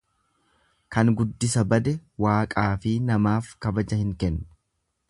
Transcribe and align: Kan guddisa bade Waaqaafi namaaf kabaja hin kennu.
Kan 0.95 1.11
guddisa 1.19 1.65
bade 1.75 1.93
Waaqaafi 2.27 2.95
namaaf 3.11 3.53
kabaja 3.67 4.03
hin 4.05 4.19
kennu. 4.25 4.53